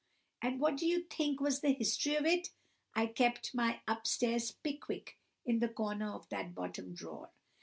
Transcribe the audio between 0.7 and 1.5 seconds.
do you think